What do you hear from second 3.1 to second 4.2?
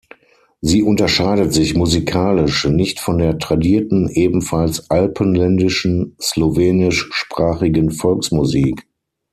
der tradierten,